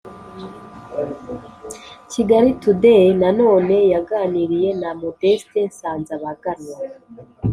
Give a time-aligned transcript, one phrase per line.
[2.11, 6.77] kigali today na none yaganiriye na modeste nsanzabaganwa,